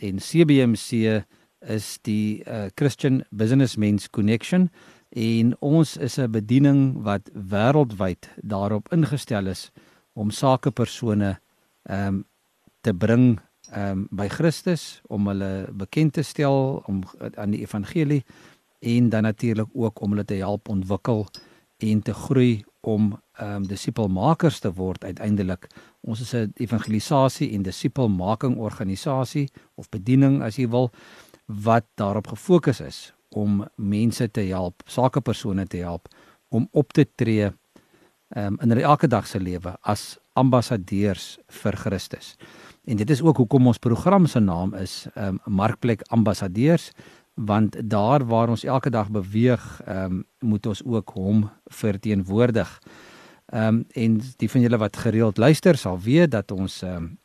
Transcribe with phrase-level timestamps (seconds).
[0.02, 1.22] En CBMC
[1.60, 4.70] is die uh, Christian Businessmen's Connection
[5.08, 9.70] en ons is 'n bediening wat wêreldwyd daarop ingestel is
[10.12, 11.40] om sakepersone
[11.82, 12.24] ehm um,
[12.80, 13.40] te bring
[13.72, 17.02] ehm um, by Christus om hulle bekend te stel om
[17.34, 18.24] aan die evangelie
[18.80, 21.26] en dan natuurlik ook om hulle te help ontwikkel
[21.76, 25.66] en te groei om ehm um, disipelmakers te word uiteindelik.
[26.00, 30.90] Ons is 'n evangelisasie en disipelmaking organisasie of bediening as jy wil
[31.46, 36.08] wat daarop gefokus is om mense te help, sakepersone te help
[36.48, 42.34] om op te tree um, in hulle elke dag se lewe as ambassadeurs vir Christus.
[42.88, 46.90] En dit is ook hoekom ons program se naam is um, Markplek Ambassadeurs
[47.38, 52.72] want daar waar ons elke dag beweeg, um, moet ons ook hom verteenwoordig.
[53.46, 57.18] Ehm um, en die van julle wat gereeld luister sal weet dat ons ehm um,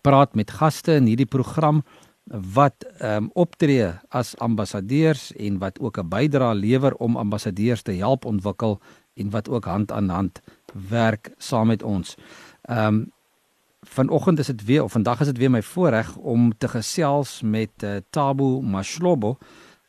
[0.00, 1.82] praat met gaste in hierdie program
[2.24, 7.92] wat ehm um, optree as ambassadeurs en wat ook 'n bydrae lewer om ambassadeurs te
[7.92, 8.80] help ontwikkel
[9.14, 10.40] en wat ook hand aan hand
[10.88, 12.16] werk saam met ons.
[12.62, 13.12] Ehm um,
[13.80, 17.70] vanoggend is dit weer of vandag is dit weer my voorreg om te gesels met
[17.84, 19.38] uh, Tabo Mashlobo.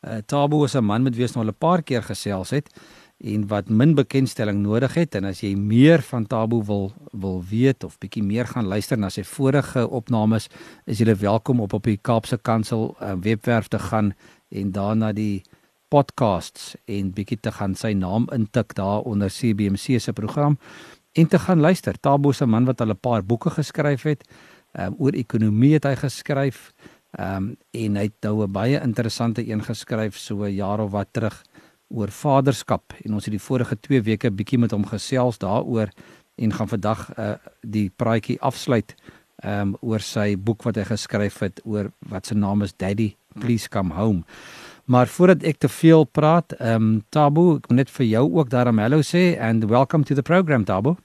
[0.02, 2.70] Uh, Tabo is 'n man met wie ons nou al 'n paar keer gesels het
[3.24, 7.84] en wat min bekendstelling nodig het en as jy meer van Tabo wil wil weet
[7.84, 10.50] of bietjie meer gaan luister na sy vorige opnames
[10.86, 14.14] is jy welkom op op die Kaapse Kansel uh, webwerf te gaan
[14.50, 15.44] en daarna die
[15.92, 20.58] podcasts en bietjie te gaan sy naam intik daar onder CBC se program
[21.14, 22.00] en te gaan luister.
[22.00, 24.24] Tabo se man wat al 'n paar boeke geskryf het
[24.80, 26.72] um, oor ekonomie het hy geskryf
[27.20, 31.08] um, en hy het nou 'n baie interessante een geskryf so 'n jaar of wat
[31.12, 31.44] terug
[31.92, 35.92] oor vaderskap en ons het die vorige 2 weke bietjie met hom gesels daaroor
[36.42, 38.96] en gaan vandag uh, die praatjie afsluit
[39.44, 43.70] um, oor sy boek wat hy geskryf het oor wat se naam is Daddy Please
[43.70, 44.24] Come Home.
[44.86, 48.50] Maar voordat ek te veel praat, ehm um, Tabo, ek moet net vir jou ook
[48.50, 50.98] daarom hallo sê and welcome to the program Tabo.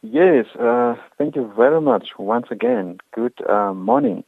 [0.00, 2.96] Yes, uh thank you very much once again.
[3.12, 4.24] Good uh, morning.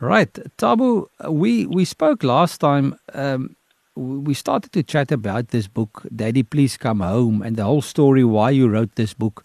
[0.00, 3.56] Right, Tabo, we we spoke last time um
[3.96, 8.24] we started to chat about this book, Daddy Please Come Home, and the whole story
[8.24, 9.44] why you wrote this book,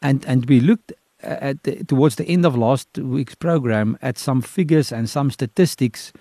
[0.00, 0.92] and and we looked
[1.22, 6.12] at the, towards the end of last week's program at some figures and some statistics,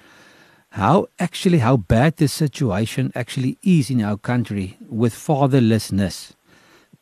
[0.71, 6.33] how actually how bad the situation actually is in our country with fatherlessness.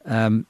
[0.05, 0.47] Um,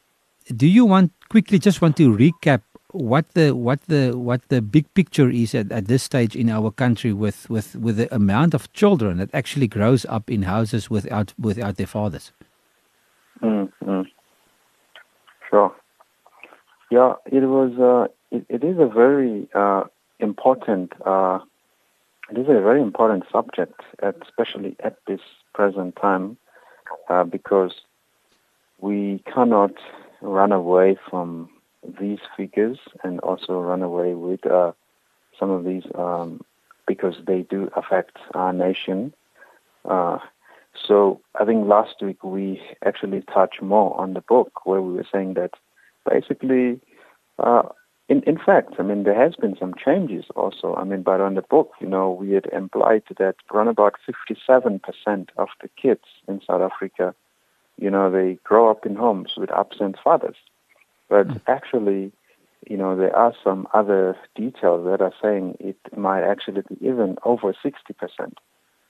[0.55, 2.61] do you want quickly just want to recap
[2.91, 6.71] what the what the what the big picture is at, at this stage in our
[6.71, 11.33] country with, with, with the amount of children that actually grows up in houses without
[11.39, 12.31] without their fathers.
[13.41, 14.05] Mm, mm.
[15.49, 15.75] Sure.
[16.89, 17.73] Yeah, it was.
[17.77, 19.83] Uh, it, it is a very uh,
[20.19, 20.93] important.
[21.05, 21.39] Uh,
[22.29, 25.21] it is a very important subject, especially at this
[25.53, 26.37] present time,
[27.09, 27.73] uh, because
[28.79, 29.71] we cannot
[30.21, 31.49] run away from
[31.99, 34.71] these figures and also run away with uh,
[35.39, 36.41] some of these um,
[36.85, 39.13] because they do affect our nation.
[39.85, 40.19] Uh,
[40.85, 45.07] so I think last week we actually touched more on the book where we were
[45.11, 45.51] saying that
[46.09, 46.79] basically,
[47.39, 47.63] uh,
[48.09, 50.75] in, in fact, I mean, there has been some changes also.
[50.75, 55.27] I mean, but on the book, you know, we had implied that around about 57%
[55.37, 57.13] of the kids in South Africa,
[57.77, 60.37] you know, they grow up in homes with absent fathers.
[61.09, 61.41] But mm.
[61.47, 62.11] actually,
[62.69, 67.17] you know, there are some other details that are saying it might actually be even
[67.23, 67.73] over 60%,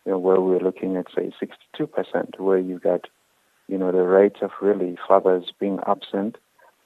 [0.06, 1.32] you know, where we're looking at, say,
[1.80, 3.08] 62%, where you've got,
[3.68, 6.38] you know, the rate of really fathers being absent.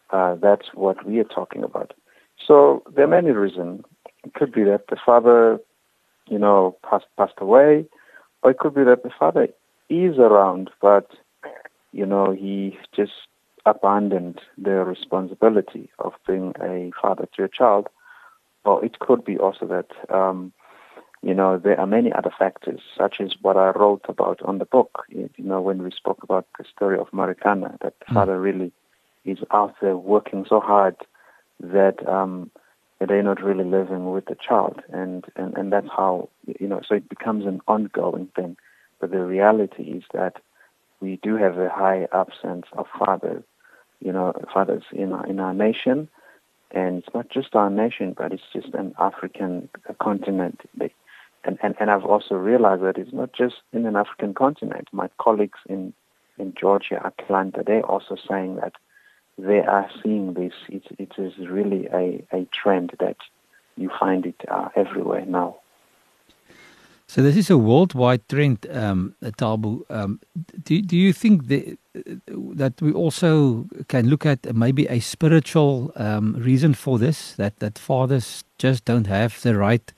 [0.10, 1.94] Uh, that's what we are talking about.
[2.45, 3.84] So there are many reasons.
[4.24, 5.60] It could be that the father,
[6.27, 7.86] you know, passed, passed away,
[8.44, 9.48] or it could be that the father
[9.89, 11.12] is around, but,
[11.94, 13.12] you know, he just
[13.66, 17.88] abandoned their responsibility of being a father to a child.
[18.63, 20.54] Or it could be also that, um,
[21.24, 24.66] you know, there are many other factors, such as what I wrote about on the
[24.66, 28.13] book, you know, when we spoke about the story of Marikana, that the mm.
[28.13, 28.72] father really
[29.25, 30.96] is out there working so hard
[31.60, 32.50] that um,
[33.00, 34.81] they're not really living with the child.
[34.92, 36.30] And, and, and that's how,
[36.60, 38.58] you know, so it becomes an ongoing thing.
[39.00, 40.38] But the reality is that
[41.00, 43.44] we do have a high absence of fathers
[44.01, 46.09] you know, fathers in our, in our nation.
[46.71, 49.69] And it's not just our nation, but it's just an African
[50.01, 50.62] continent.
[51.44, 54.88] And, and, and I've also realized that it's not just in an African continent.
[54.92, 55.94] My colleagues in,
[56.38, 58.74] in Georgia, Atlanta, they're also saying that
[59.38, 60.53] they are seeing this.
[60.69, 63.18] It, it is really a, a trend that
[63.75, 65.57] you find it uh, everywhere now.
[67.12, 69.81] So this is a worldwide trend, um, Thabo.
[69.90, 70.22] Um,
[70.63, 71.78] do, do you think the,
[72.56, 77.34] that we also can look at maybe a spiritual um, reason for this?
[77.34, 79.92] That that fathers just don't have the right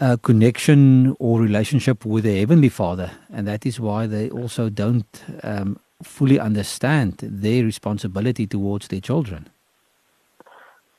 [0.00, 5.22] uh, connection or relationship with the heavenly Father, and that is why they also don't
[5.44, 9.50] um, fully understand their responsibility towards their children.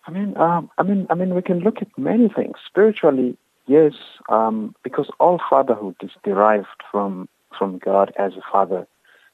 [0.08, 3.38] I mean, um, I mean, I mean, we can look at many things spiritually.
[3.66, 3.94] Yes,
[4.30, 8.88] um, because all fatherhood is derived from from God as a father.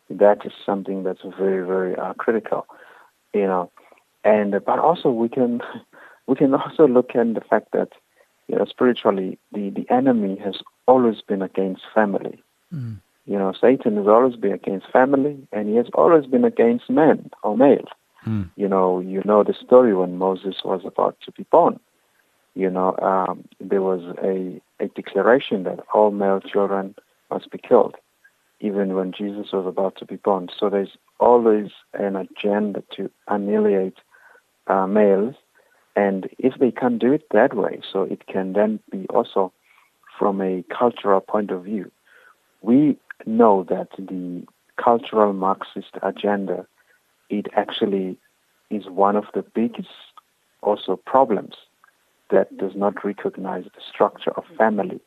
[0.09, 2.67] That is something that's very, very uh, critical,
[3.33, 3.71] you know.
[4.23, 5.61] And but also we can
[6.27, 7.89] we can also look at the fact that
[8.47, 12.43] you know spiritually the the enemy has always been against family.
[12.73, 12.99] Mm.
[13.25, 17.29] You know, Satan has always been against family, and he has always been against men
[17.43, 17.85] or male.
[18.25, 18.49] Mm.
[18.55, 21.79] You know, you know the story when Moses was about to be born
[22.55, 26.95] you know, um, there was a, a declaration that all male children
[27.29, 27.95] must be killed,
[28.59, 30.49] even when Jesus was about to be born.
[30.57, 33.97] So there's always an agenda to annihilate
[34.67, 35.35] uh, males,
[35.95, 39.51] and if they can't do it that way, so it can then be also
[40.17, 41.91] from a cultural point of view.
[42.61, 44.45] We know that the
[44.77, 46.65] cultural Marxist agenda,
[47.29, 48.17] it actually
[48.69, 49.89] is one of the biggest
[50.61, 51.55] also problems
[52.29, 54.99] that does not recognize the structure of family.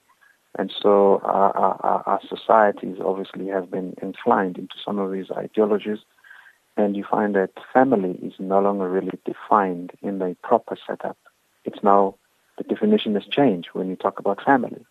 [0.59, 6.01] And so our, our, our, societies obviously have been inclined into some of these ideologies,
[6.77, 11.17] and you find that family is no longer really defined in a proper setup.
[11.65, 12.17] It's now
[12.59, 14.85] the definition has changed when you talk about family,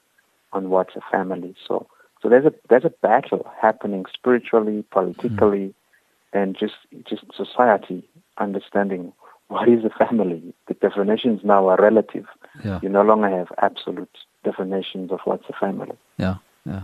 [0.52, 1.56] on what's a family.
[1.68, 1.88] So,
[2.22, 6.38] so there's a there's a battle happening spiritually, politically, mm-hmm.
[6.38, 6.76] and just
[7.08, 8.08] just society
[8.38, 9.14] understanding
[9.52, 10.42] what is a family?
[10.68, 12.26] The definitions now are relative.
[12.64, 12.80] Yeah.
[12.82, 15.98] You no longer have absolute definitions of what's a family.
[16.18, 16.84] Yeah, yeah.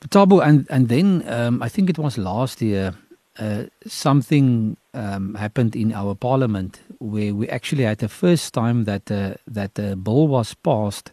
[0.00, 2.94] But Thabo, and and then um, I think it was last year.
[3.36, 9.10] Uh, something um, happened in our parliament where we actually had the first time that
[9.10, 11.12] uh, that a bill was passed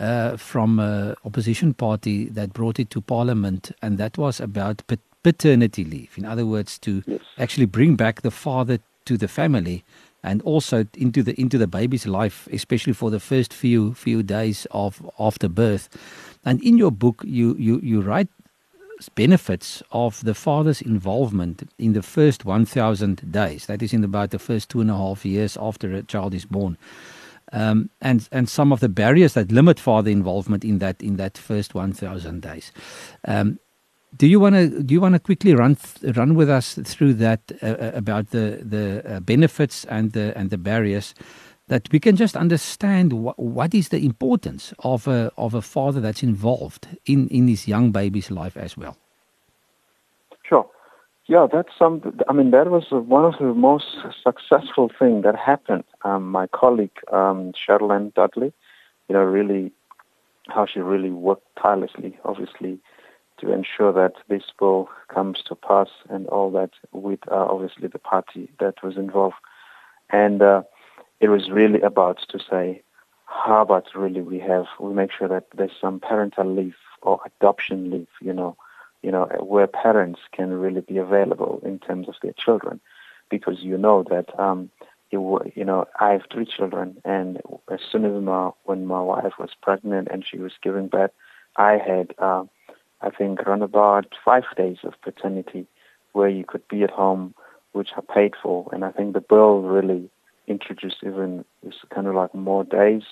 [0.00, 4.82] uh, from an opposition party that brought it to parliament, and that was about
[5.22, 6.16] paternity leave.
[6.16, 7.20] In other words, to yes.
[7.38, 8.78] actually bring back the father
[9.10, 9.82] to the family
[10.22, 14.66] and also into the into the baby's life, especially for the first few few days
[14.70, 15.88] of after birth.
[16.44, 18.28] And in your book, you you you write
[19.16, 23.64] benefits of the father's involvement in the first 1,000 days.
[23.64, 26.44] That is in about the first two and a half years after a child is
[26.44, 26.76] born.
[27.52, 31.36] Um, and and some of the barriers that limit father involvement in that in that
[31.38, 32.72] first 1,000 days.
[33.24, 33.58] Um,
[34.16, 35.76] do you want to do you want to quickly run
[36.16, 40.50] run with us through that uh, uh, about the the uh, benefits and the and
[40.50, 41.14] the barriers
[41.68, 46.00] that we can just understand wh- what is the importance of a of a father
[46.00, 48.96] that's involved in in his young baby's life as well.
[50.42, 50.66] Sure.
[51.26, 52.02] Yeah, that's some.
[52.28, 53.86] I mean, that was one of the most
[54.24, 55.84] successful thing that happened.
[56.02, 58.52] Um, my colleague um, Cheryllyn Dudley,
[59.08, 59.70] you know, really
[60.48, 62.80] how she really worked tirelessly, obviously,
[63.40, 67.98] to ensure that this bill comes to pass and all that with uh, obviously the
[67.98, 69.36] party that was involved.
[70.10, 70.62] And uh,
[71.20, 72.82] it was really about to say,
[73.26, 77.90] how about really we have, we make sure that there's some parental leave or adoption
[77.90, 78.56] leave, you know,
[79.02, 82.80] you know, where parents can really be available in terms of their children.
[83.30, 84.70] Because you know that, um,
[85.10, 85.18] it,
[85.54, 89.50] you know, I have three children, and as soon as my, when my wife was
[89.62, 91.12] pregnant and she was giving birth,
[91.56, 92.44] I had, uh,
[93.02, 95.66] I think, around about five days of paternity
[96.12, 97.34] where you could be at home,
[97.72, 98.68] which are paid for.
[98.72, 100.10] And I think the bill really
[100.46, 103.02] introduced even this kind of like more days,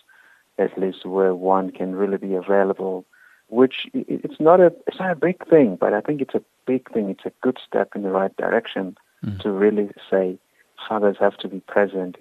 [0.59, 3.05] at least where one can really be available.
[3.49, 6.93] Which it's not a it's not a big thing, but I think it's a big
[6.93, 7.09] thing.
[7.09, 9.41] It's a good step in the right direction mm.
[9.41, 10.39] to really say
[10.87, 12.17] fathers have to be present,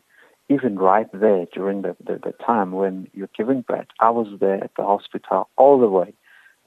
[0.47, 3.87] even right there during the, the, the time when you're giving birth.
[3.99, 6.13] I was there at the hospital all the way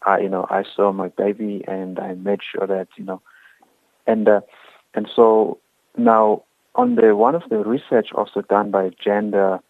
[0.04, 3.20] I, you know, I saw my baby and I made sure that, you know,
[4.06, 4.40] and, uh,
[4.94, 5.58] and so
[5.96, 9.60] now on the, one of the research also done by gender,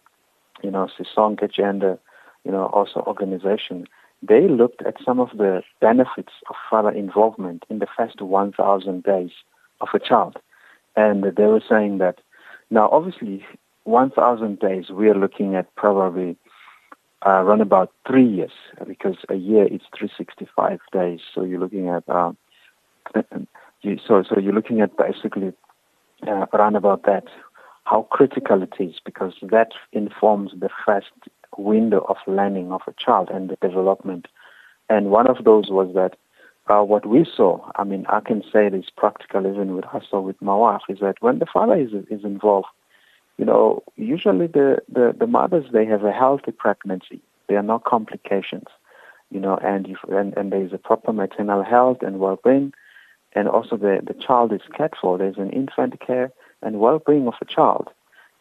[0.63, 1.99] you know, Sisonke Gender,
[2.45, 3.87] you know, also organization,
[4.23, 9.31] they looked at some of the benefits of father involvement in the first 1,000 days
[9.81, 10.37] of a child.
[10.97, 12.19] and they were saying that
[12.71, 13.45] now obviously
[13.85, 16.37] 1,000 days we are looking at probably
[17.27, 18.53] uh, around about three years
[18.87, 21.21] because a year is 365 days.
[21.35, 22.33] So you're looking at uh,
[23.83, 25.53] you, so so you're looking at basically
[26.27, 27.25] uh, around about that
[27.85, 31.11] how critical it is because that informs the first
[31.57, 34.29] window of learning of a child and the development.
[34.89, 36.17] And one of those was that
[36.69, 40.21] uh, what we saw, I mean, I can say this practical even with us or
[40.21, 42.69] with my wife, is that when the father is, is involved,
[43.41, 47.23] you know, usually the, the, the mothers, they have a healthy pregnancy.
[47.49, 48.67] There are no complications,
[49.31, 52.75] you know, and, if, and, and there is a proper maternal health and well-being.
[53.33, 55.17] And also the, the child is cared for.
[55.17, 56.31] There's an infant care
[56.61, 57.89] and well-being of a child.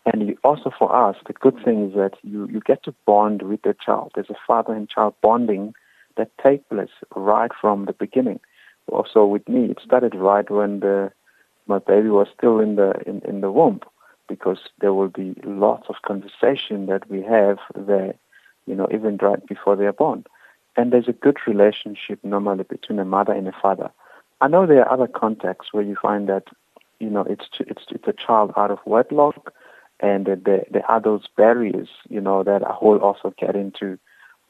[0.06, 3.44] And you, also for us, the good thing is that you, you get to bond
[3.44, 4.12] with the child.
[4.15, 5.75] There's a father and child bonding
[6.18, 8.41] that take place right from the beginning.
[8.88, 11.13] Also with me, it started right when the,
[11.68, 13.79] my baby was still in the in, in the womb
[14.30, 18.14] because there will be lots of conversation that we have there,
[18.68, 20.24] you know, even right before they are born.
[20.78, 23.90] And there's a good relationship normally between a mother and a father.
[24.40, 26.46] I know there are other contexts where you find that,
[27.00, 29.54] you know, it's it's it's a child out of wedlock,
[30.00, 33.98] and there the, the adults barriers, you know, that a whole also get into.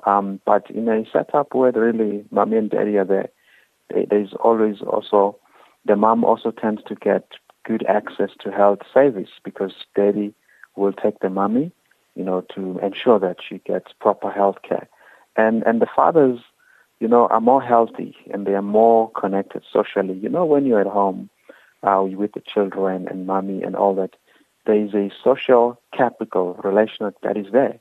[0.06, 3.30] Um, but in a setup where really mommy and daddy are there,
[4.10, 5.38] there's always also
[5.86, 7.28] the mom also tends to get
[7.66, 10.34] good access to health service because daddy
[10.75, 11.72] will take the mommy,
[12.16, 14.88] you know, to ensure that she gets proper health care.
[15.36, 16.39] And and the fathers,
[17.00, 20.16] you know, are more healthy and they are more connected socially.
[20.16, 21.30] You know, when you're at home
[21.84, 24.16] uh, with the children and mommy and all that,
[24.66, 27.80] there is a social capital relation that is there.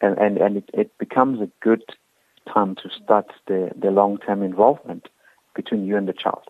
[0.00, 1.82] And and, and it, it becomes a good
[2.52, 5.08] time to start the, the long term involvement
[5.54, 6.44] between you and the child.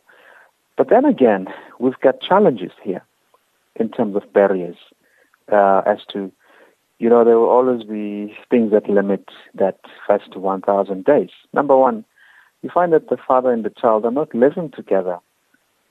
[0.77, 1.47] But then again,
[1.79, 3.03] we've got challenges here
[3.77, 4.77] in terms of barriers
[5.53, 6.33] uh, as to,
[6.99, 9.79] you know, there will always be things that limit that
[10.09, 11.31] to 1,000 days.
[11.53, 12.05] Number one,
[12.63, 15.19] you find that the father and the child are not living together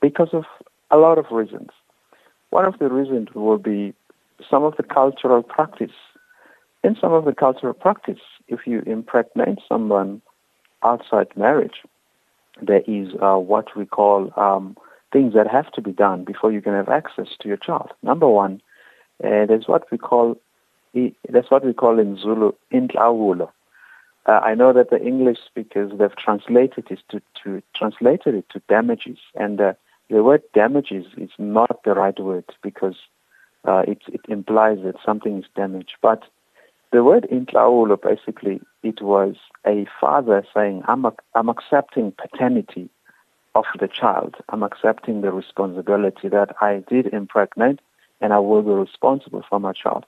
[0.00, 0.44] because of
[0.90, 1.70] a lot of reasons.
[2.50, 3.94] One of the reasons will be
[4.50, 5.92] some of the cultural practice.
[6.82, 10.20] In some of the cultural practice, if you impregnate someone
[10.82, 11.80] outside marriage,
[12.60, 14.76] there is uh, what we call um,
[15.12, 17.92] things that have to be done before you can have access to your child.
[18.02, 18.60] Number one,
[19.22, 20.38] uh, there's what we call
[21.28, 23.50] that's what we call in Zulu intlawulo.
[24.26, 28.62] Uh, I know that the English speakers they've translated it to, to translated it to
[28.68, 29.72] damages, and uh,
[30.08, 32.96] the word damages is not the right word because
[33.66, 35.94] uh, it, it implies that something is damaged.
[36.00, 36.22] But
[36.92, 39.34] the word intlawulo basically it was
[39.66, 42.90] a father saying, I'm, I'm accepting paternity
[43.54, 44.36] of the child.
[44.50, 47.80] I'm accepting the responsibility that I did impregnate
[48.20, 50.04] and I will be responsible for my child.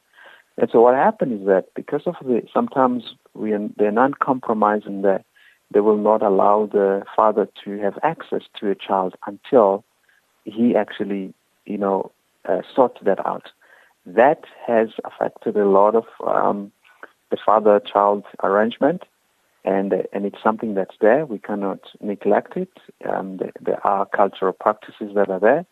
[0.58, 5.24] And so what happened is that because of the, sometimes we, they're non-compromising that
[5.72, 9.84] they will not allow the father to have access to a child until
[10.44, 12.12] he actually, you know,
[12.48, 13.50] uh, sort that out.
[14.06, 16.70] That has affected a lot of um,
[17.30, 19.02] the father-child arrangement,
[19.64, 21.26] and and it's something that's there.
[21.26, 22.70] We cannot neglect it.
[23.08, 25.66] Um, there are cultural practices that are there,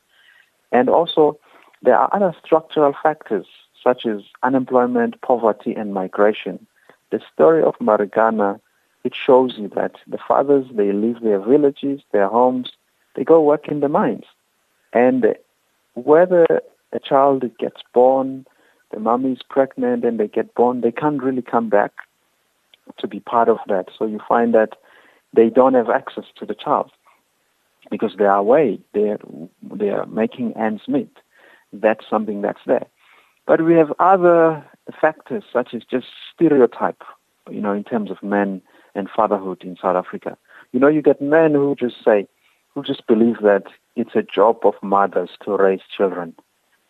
[0.73, 1.39] and also
[1.83, 3.47] there are other structural factors
[3.83, 6.67] such as unemployment, poverty, and migration.
[7.11, 8.61] The story of Marikana
[9.05, 12.73] it shows you that the fathers they leave their villages, their homes,
[13.15, 14.25] they go work in the mines,
[14.95, 15.37] and
[15.93, 16.47] whether
[16.93, 18.47] a child gets born
[18.95, 21.93] the mom is pregnant and they get born, they can't really come back
[22.99, 23.89] to be part of that.
[23.99, 24.75] So you find that
[25.35, 26.93] they don't have access to the child
[27.91, 28.79] because they are away.
[28.93, 29.19] They're,
[29.63, 31.17] they are making ends meet.
[31.73, 32.87] That's something that's there.
[33.47, 34.65] But we have other
[35.01, 37.03] factors such as just stereotype,
[37.51, 38.63] you know, in terms of men
[38.95, 40.39] and fatherhood in South Africa.
[40.71, 42.29] You know, you get men who just say,
[42.75, 43.65] who just believe that
[43.97, 46.35] it's a job of mothers to raise children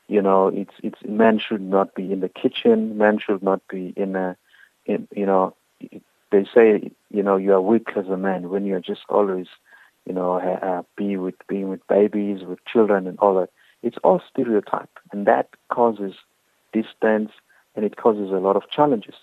[0.08, 2.99] you know, it's it's men should not be in the kitchen.
[2.99, 4.37] Men should not be in a,
[4.87, 5.54] in, you know,
[6.30, 9.46] they say you know you are weak as a man when you're just always,
[10.06, 13.50] you know, be with being with babies, with children, and all that.
[13.82, 16.14] It's all stereotype, and that causes
[16.73, 17.30] distance,
[17.75, 19.14] and it causes a lot of challenges.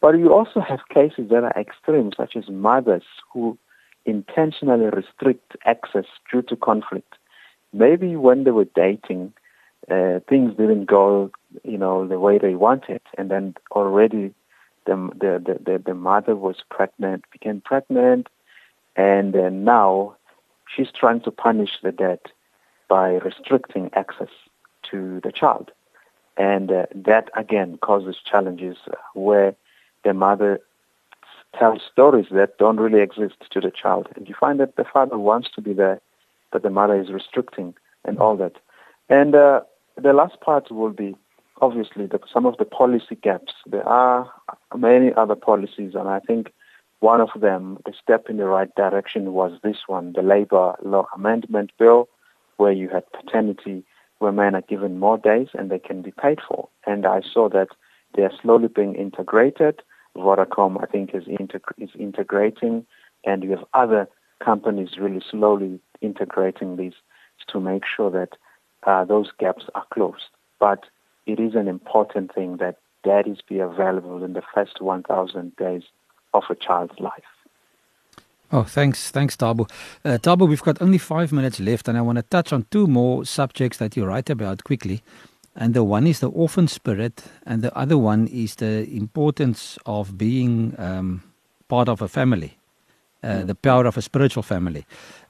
[0.00, 3.58] But you also have cases that are extreme, such as mothers who
[4.04, 7.14] intentionally restrict access due to conflict.
[7.72, 9.32] Maybe when they were dating,
[9.90, 11.30] uh, things didn't go,
[11.64, 14.34] you know, the way they wanted, and then already
[14.86, 18.28] the the the, the mother was pregnant, became pregnant,
[18.96, 19.32] and
[19.64, 20.16] now
[20.74, 22.20] she's trying to punish the dad
[22.88, 24.30] by restricting access.
[24.90, 25.70] to the child.
[26.36, 28.76] And uh, that again causes challenges
[29.14, 29.54] where
[30.04, 30.60] the mother
[31.58, 34.08] tells stories that don't really exist to the child.
[34.14, 36.00] And you find that the father wants to be there,
[36.52, 37.74] but the mother is restricting
[38.04, 38.56] and all that.
[39.08, 39.60] And uh,
[39.96, 41.16] the last part will be
[41.60, 43.52] obviously the, some of the policy gaps.
[43.66, 44.30] There are
[44.76, 46.52] many other policies, and I think
[47.00, 51.06] one of them, the step in the right direction, was this one, the labor law
[51.14, 52.08] amendment bill,
[52.56, 53.84] where you had paternity,
[54.18, 56.68] where men are given more days and they can be paid for.
[56.86, 57.68] And I saw that
[58.14, 59.82] they are slowly being integrated.
[60.16, 62.86] Vodacom, I think, is, integ- is integrating,
[63.24, 64.08] and you have other
[64.42, 66.94] companies really slowly integrating these
[67.48, 68.30] to make sure that
[68.86, 70.30] uh, those gaps are closed.
[70.58, 70.84] But
[71.26, 75.82] it is an important thing that daddies be available in the first 1,000 days
[76.32, 77.22] of a child's life.
[78.52, 79.68] Oh, thanks, thanks, Thabo.
[80.04, 82.86] Uh, Thabo, we've got only five minutes left, and I want to touch on two
[82.86, 85.02] more subjects that you write about quickly.
[85.56, 90.16] And the one is the orphan spirit, and the other one is the importance of
[90.16, 91.22] being um,
[91.68, 92.56] part of a family,
[93.26, 94.84] uh, the power of a spiritual family.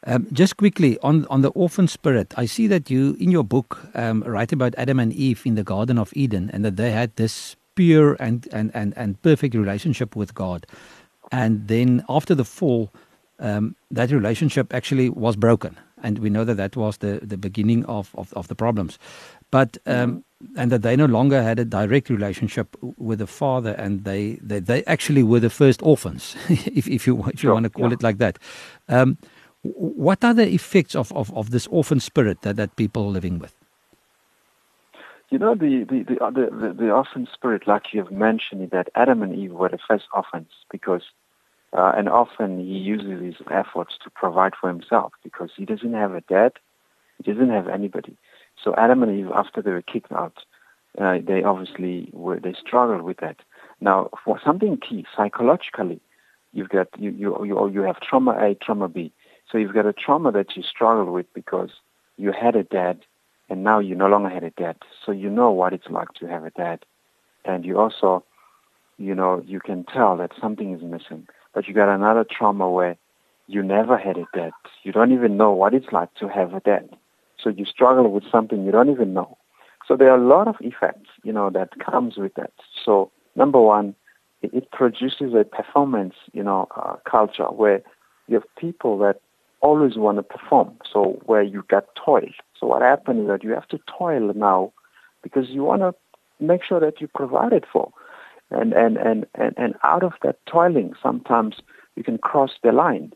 [0.06, 3.78] Um, just quickly on on the orphan spirit, I see that you in your book
[3.94, 7.10] um, write about Adam and Eve in the Garden of Eden, and that they had
[7.16, 10.66] this pure and and and, and perfect relationship with God,
[11.30, 12.90] and then after the fall
[13.38, 15.76] um, that relationship actually was broken.
[16.02, 18.98] And we know that that was the, the beginning of, of, of the problems.
[19.50, 20.24] But, um,
[20.56, 24.60] and that they no longer had a direct relationship with the father, and they, they,
[24.60, 27.88] they actually were the first orphans, if, if you, if you sure, want to call
[27.88, 27.94] yeah.
[27.94, 28.38] it like that.
[28.88, 29.18] Um,
[29.62, 33.38] what are the effects of, of, of this orphan spirit that, that people are living
[33.38, 33.54] with?
[35.30, 39.22] You know, the, the, the, the, the orphan spirit, like you have mentioned, that Adam
[39.22, 41.02] and Eve were the first orphans because
[41.72, 46.14] uh, and often he uses his efforts to provide for himself because he doesn't have
[46.14, 46.52] a dad,
[47.22, 48.16] he doesn't have anybody.
[48.62, 50.38] So Adam and Eve, after they were kicked out,
[50.98, 53.36] uh, they obviously were they struggled with that.
[53.80, 56.00] Now, for something key psychologically,
[56.52, 59.12] you've got you you you, you have trauma A, trauma B.
[59.50, 61.70] So you've got a trauma that you struggle with because
[62.16, 63.00] you had a dad,
[63.48, 64.76] and now you no longer had a dad.
[65.04, 66.84] So you know what it's like to have a dad,
[67.44, 68.24] and you also,
[68.98, 72.98] you know, you can tell that something is missing but you got another trauma where
[73.46, 74.52] you never had a dad.
[74.82, 76.90] You don't even know what it's like to have a dad.
[77.42, 79.36] So you struggle with something you don't even know.
[79.86, 82.52] So there are a lot of effects, you know, that comes with that.
[82.84, 83.94] So number one,
[84.42, 87.82] it, produces a performance, you know, uh, culture where
[88.28, 89.20] you have people that
[89.60, 90.76] always want to perform.
[90.92, 92.28] So where you get toil.
[92.58, 94.72] So what happens is that you have to toil now
[95.22, 95.94] because you want to
[96.38, 97.92] make sure that you provided for
[98.50, 101.56] and, and, and, and, and out of that toiling, sometimes
[101.96, 103.12] you can cross the line.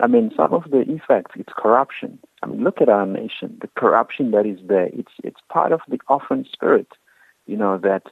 [0.00, 2.18] I mean, some of the effects, it's corruption.
[2.42, 4.86] I mean, look at our nation, the corruption that is there.
[4.92, 6.88] It's, it's part of the orphan spirit,
[7.46, 8.04] you know, that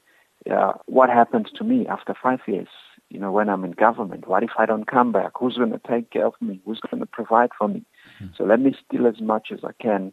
[0.51, 2.69] uh, what happens to me after five years,
[3.09, 4.29] you know, when I'm in government?
[4.29, 5.33] What if I don't come back?
[5.39, 6.61] Who's going to take care of me?
[6.65, 7.85] Who's going to provide for me?
[8.23, 8.35] Mm-hmm.
[8.37, 10.13] So let me steal as much as I can.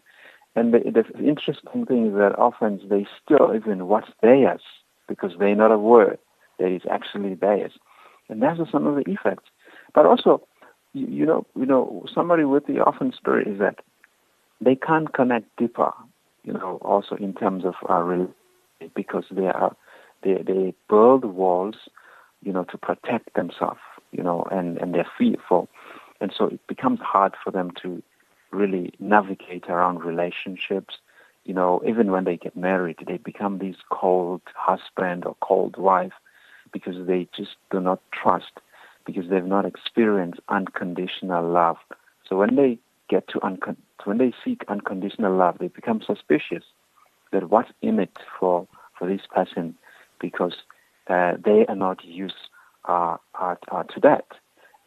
[0.55, 4.61] And the, the interesting thing is that often they steal even what's theirs
[5.07, 6.17] because they're not aware
[6.59, 7.73] that is actually theirs.
[8.29, 9.45] And that's some of the effects.
[9.93, 10.45] But also,
[10.97, 13.79] you, know, you know, somebody with the orphan spirit is that
[14.61, 15.91] they can't connect deeper,
[16.43, 18.27] you know, also in terms of our
[18.95, 19.75] because they are
[20.23, 21.75] they they build walls,
[22.43, 23.79] you know, to protect themselves,
[24.11, 25.67] you know, and and they're fearful,
[26.21, 28.01] and so it becomes hard for them to
[28.51, 30.95] really navigate around relationships.
[31.45, 36.13] You know, even when they get married, they become these cold husband or cold wife
[36.73, 38.51] because they just do not trust
[39.07, 41.77] because they've not experienced unconditional love.
[42.29, 42.77] So when they
[43.09, 46.63] get to uncon- when they seek unconditional love, they become suspicious
[47.31, 48.67] that what's in it for
[48.99, 49.75] for this person
[50.19, 50.55] because
[51.07, 52.35] uh, they are not used
[52.87, 54.25] uh, uh, uh, to that.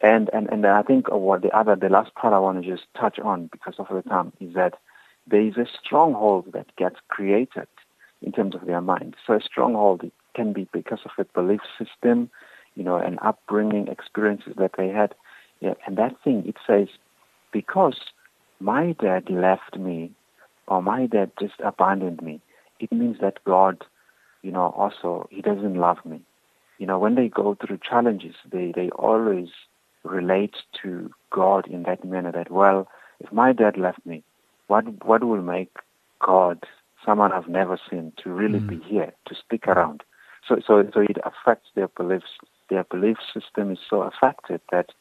[0.02, 2.84] And, and and I think what the other the last part I want to just
[2.98, 4.74] touch on because of the time is that
[5.26, 7.68] there is a stronghold that gets created
[8.22, 9.16] in terms of their mind.
[9.26, 12.30] So a stronghold can be because of a belief system,
[12.74, 15.14] you know, an upbringing experiences that they had.
[15.60, 16.88] Yeah, and that thing, it says,
[17.52, 17.98] because
[18.60, 20.12] my dad left me
[20.66, 22.40] or my dad just abandoned me,
[22.78, 23.84] it means that God,
[24.42, 26.22] you know, also, he doesn't love me.
[26.78, 29.48] You know, when they go through challenges, they, they always
[30.02, 34.22] relate to God in that manner that, well, if my dad left me,
[34.68, 35.76] what, what will make
[36.24, 36.64] God,
[37.04, 38.68] someone I've never seen, to really mm.
[38.68, 40.02] be here, to stick around?
[40.48, 42.38] So, so, so it affects their beliefs.
[42.70, 44.92] Their belief system is so affected that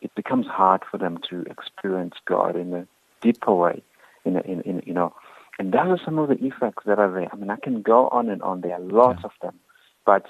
[0.00, 2.86] it becomes hard for them to experience God in a
[3.20, 3.82] deeper way.
[4.24, 5.14] In, a, in, in you know,
[5.58, 7.28] And those are some of the effects that are there.
[7.32, 8.60] I mean, I can go on and on.
[8.60, 9.26] There are lots yeah.
[9.26, 9.58] of them.
[10.04, 10.26] But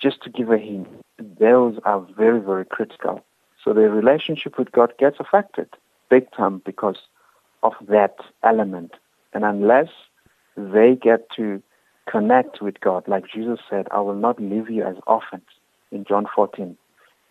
[0.00, 3.24] just to give a hint, those are very, very critical.
[3.62, 5.68] So the relationship with God gets affected
[6.08, 6.98] big time because
[7.62, 8.92] of that element.
[9.32, 9.88] And unless
[10.56, 11.62] they get to
[12.06, 15.42] connect with God, like Jesus said, I will not leave you as orphans
[15.90, 16.76] in John 14,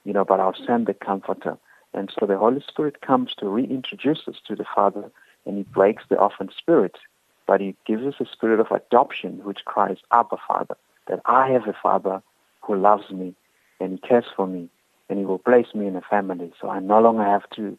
[0.04, 1.58] you know, but I'll send the comforter.
[1.94, 5.12] And so the Holy Spirit comes to reintroduce us to the Father
[5.46, 6.96] and he breaks the orphan spirit,
[7.46, 10.76] but he gives us a spirit of adoption which cries, Abba, Father,
[11.08, 12.22] that I have a Father
[12.62, 13.34] who loves me
[13.80, 14.70] and he cares for me
[15.10, 16.52] and he will place me in a family.
[16.60, 17.78] So I no longer have to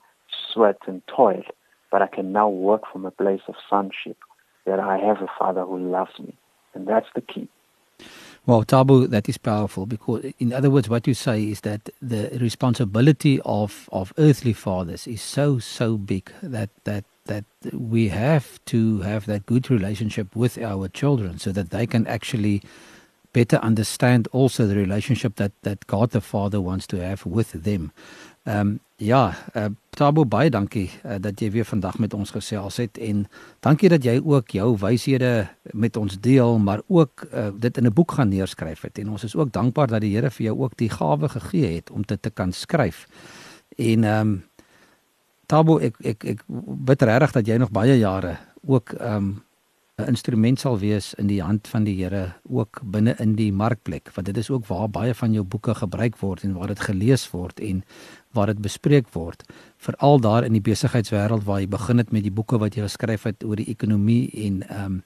[0.53, 1.43] sweat and toil,
[1.91, 4.17] but I can now work from a place of sonship
[4.65, 6.35] that I have a Father who loves me.
[6.75, 7.49] And that's the key.
[8.49, 12.31] Well, Thabo, that is powerful because, in other words, what you say is that the
[12.41, 19.03] responsibility of, of earthly fathers is so so big that that that we have to
[19.03, 22.63] have that good relationship with our children so that they can actually
[23.35, 27.93] better understand also the relationship that that God the Father wants to have with them.
[28.49, 32.79] Ehm um, ja, uh, Tabo baie dankie uh, dat jy weer vandag met ons gesels
[32.81, 33.27] het en
[33.63, 37.93] dankie dat jy ook jou wyshede met ons deel, maar ook uh, dit in 'n
[37.93, 38.99] boek gaan neerskryf het.
[38.99, 41.91] En ons is ook dankbaar dat die Here vir jou ook die gawe gegee het
[41.91, 43.07] om dit te kan skryf.
[43.77, 44.45] En ehm um,
[45.47, 46.41] Tabo ek ek ek
[46.85, 49.43] bid regtig dat jy nog baie jare ook ehm um,
[49.99, 54.13] 'n instrument sal wees in die hand van die Here ook binne in die markplek
[54.15, 57.25] want dit is ook waar baie van jou boeke gebruik word en waar dit gelees
[57.33, 57.83] word en
[58.31, 59.43] waar dit bespreek word
[59.89, 63.27] veral daar in die besigheidswêreld waar jy begin het met die boeke wat jy geskryf
[63.27, 65.03] het oor die ekonomie en ehm um,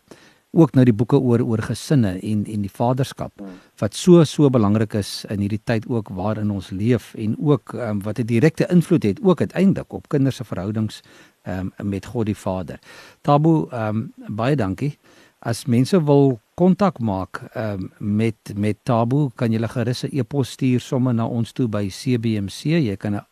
[0.52, 3.40] ook nou die boeke oor oor gesinne en en die vaderskap
[3.80, 8.02] wat so so belangrik is in hierdie tyd ook waarin ons leef en ook um,
[8.04, 11.00] wat 'n direkte invloed het ook uiteindelik op kinders se verhoudings
[11.46, 12.78] um, met God die Vader.
[13.22, 14.98] Ehm um, baie dankie.
[15.38, 20.80] As mense wil kontak maak um, met met Tabu, kan jy gerus 'n e-pos stuur
[20.80, 22.64] sommer na ons toe by CBMC.
[22.64, 23.24] Jy kan 'n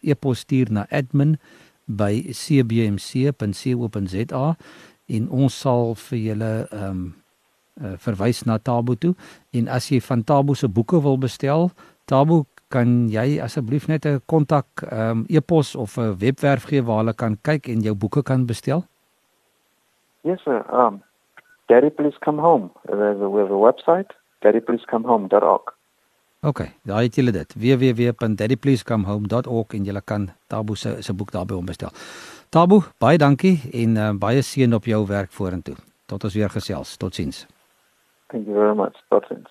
[0.00, 1.38] e-pos stuur na admin
[1.84, 3.36] by cbmc.co.za
[5.06, 7.14] en ons sal vir julle ehm um,
[7.80, 9.14] uh, verwys na Tabu toe.
[9.50, 11.70] En as jy van Tabu se boeke wil bestel,
[12.04, 17.02] Tabu, kan jy asseblief net 'n kontak ehm um, e-pos of 'n webwerf gee waar
[17.02, 18.84] hulle kan kyk en jou boeke kan bestel?
[20.22, 20.64] Yes sir.
[20.72, 21.02] Um
[21.70, 22.70] Daddy Please Come Home.
[22.86, 24.10] There's a, we have a website,
[24.42, 25.74] daddypleasecomehome.org.
[26.42, 27.54] OK, daar het julle dit.
[27.54, 31.90] www.daddypleasecomehome.org en julle kan Tabu se se boek daarby hom bestel.
[32.48, 35.74] Tabu, baie dankie en uh, baie seën op jou werk vorentoe.
[36.06, 36.96] Tot ons weer gesels.
[36.96, 37.46] Totsiens.
[38.26, 38.96] Thank you very much.
[39.08, 39.50] Totsiens.